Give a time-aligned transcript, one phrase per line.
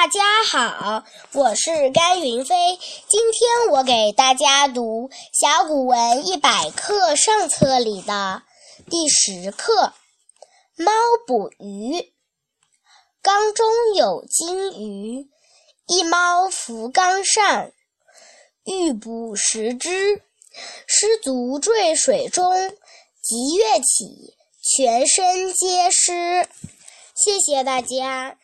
[0.00, 2.54] 大家好，我是甘云飞。
[3.08, 8.44] 今天我给大家读《小古文一百课上册》里的
[8.88, 9.92] 第十课
[10.84, 10.92] 《猫
[11.26, 11.96] 捕鱼》。
[13.20, 13.66] 缸中
[13.96, 15.28] 有金鱼，
[15.88, 17.72] 一猫伏缸上，
[18.66, 20.22] 欲捕食之，
[20.86, 22.70] 失足坠水中，
[23.20, 26.48] 即跃起，全身皆湿。
[27.16, 28.38] 谢谢大家。